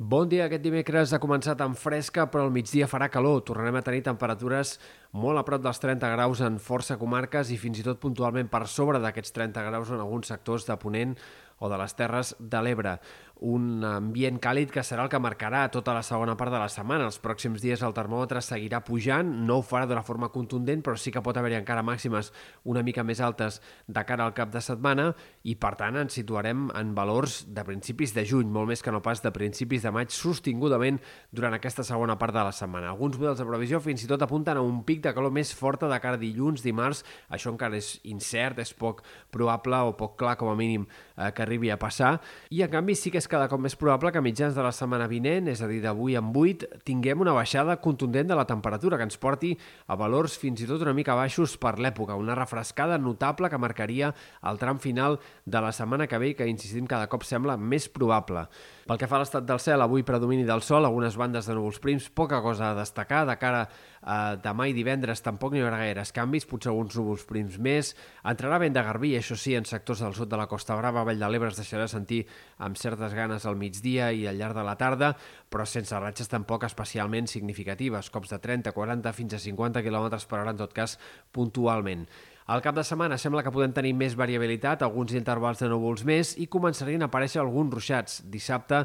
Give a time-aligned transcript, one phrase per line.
[0.00, 0.46] Bon dia.
[0.46, 3.42] Aquest dimecres ha començat amb fresca, però al migdia farà calor.
[3.44, 4.78] Tornarem a tenir temperatures
[5.12, 8.62] molt a prop dels 30 graus en força comarques i fins i tot puntualment per
[8.64, 11.12] sobre d'aquests 30 graus en alguns sectors de Ponent
[11.60, 12.94] o de les Terres de l'Ebre.
[13.40, 17.06] Un ambient càlid que serà el que marcarà tota la segona part de la setmana.
[17.08, 21.08] Els pròxims dies el termòmetre seguirà pujant, no ho farà d'una forma contundent, però sí
[21.08, 22.28] que pot haver-hi encara màximes
[22.68, 26.66] una mica més altes de cara al cap de setmana i, per tant, ens situarem
[26.76, 30.12] en valors de principis de juny, molt més que no pas de principis de maig,
[30.12, 31.00] sostingudament
[31.32, 32.92] durant aquesta segona part de la setmana.
[32.92, 35.88] Alguns models de previsió fins i tot apunten a un pic de calor més forta
[35.88, 37.06] de cara a dilluns, dimarts.
[37.32, 39.00] Això encara és incert, és poc
[39.32, 40.84] probable o poc clar, com a mínim,
[41.16, 42.18] eh, que arribi a passar.
[42.50, 44.72] I, en canvi, sí que és cada cop més probable que a mitjans de la
[44.74, 48.98] setmana vinent, és a dir, d'avui en 8, tinguem una baixada contundent de la temperatura
[48.98, 49.52] que ens porti
[49.86, 54.12] a valors fins i tot una mica baixos per l'època, una refrescada notable que marcaria
[54.50, 57.88] el tram final de la setmana que ve i que, insistim, cada cop sembla més
[57.88, 58.48] probable.
[58.90, 61.78] Pel que fa a l'estat del cel, avui predomini del sol, algunes bandes de núvols
[61.78, 63.22] prims, poca cosa a destacar.
[63.28, 63.68] De cara
[64.00, 67.92] a demà i divendres tampoc n'hi haurà gaires canvis, potser alguns núvols prims més.
[68.26, 71.20] Entrarà vent de garbí, això sí, en sectors del sud de la Costa Brava, Vall
[71.20, 72.24] de l'Ebre es deixarà sentir
[72.58, 75.12] amb certes ganes al migdia i al llarg de la tarda,
[75.52, 80.40] però sense ratxes tampoc especialment significatives, cops de 30, 40 fins a 50 km per
[80.40, 80.96] hora en tot cas
[81.30, 82.08] puntualment.
[82.50, 86.34] Al cap de setmana sembla que podem tenir més variabilitat, alguns intervals de núvols més
[86.42, 88.24] i començarien a aparèixer alguns ruixats.
[88.26, 88.82] Dissabte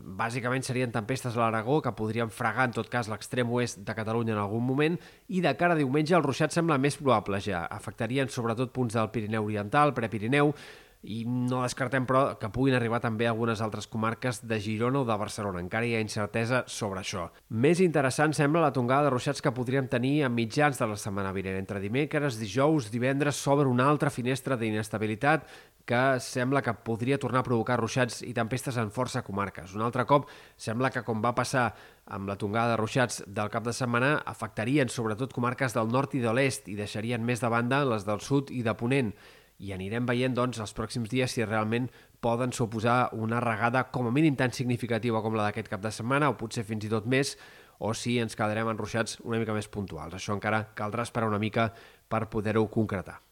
[0.00, 4.32] bàsicament serien tempestes a l'Aragó que podrien fregar en tot cas l'extrem oest de Catalunya
[4.32, 4.96] en algun moment
[5.28, 7.66] i de cara a diumenge el ruixat sembla més probable ja.
[7.68, 10.54] Afectarien sobretot punts del Pirineu Oriental, Prepirineu,
[11.02, 15.06] i no descartem, però, que puguin arribar també a algunes altres comarques de Girona o
[15.06, 15.62] de Barcelona.
[15.62, 17.26] Encara hi ha incertesa sobre això.
[17.50, 21.34] Més interessant sembla la tongada de ruixats que podríem tenir a mitjans de la setmana
[21.34, 21.58] vinent.
[21.58, 25.50] Entre dimecres, dijous, divendres, s'obre una altra finestra d'inestabilitat
[25.84, 29.74] que sembla que podria tornar a provocar ruixats i tempestes en força comarques.
[29.74, 31.72] Un altre cop, sembla que com va passar
[32.06, 36.22] amb la tongada de ruixats del cap de setmana, afectarien sobretot comarques del nord i
[36.22, 39.10] de l'est i deixarien més de banda les del sud i de Ponent
[39.62, 41.88] i anirem veient doncs, els pròxims dies si realment
[42.22, 46.30] poden suposar una regada com a mínim tan significativa com la d'aquest cap de setmana
[46.30, 47.36] o potser fins i tot més
[47.82, 50.14] o si ens quedarem enruixats una mica més puntuals.
[50.18, 51.70] Això encara caldrà esperar una mica
[52.10, 53.22] per poder-ho concretar.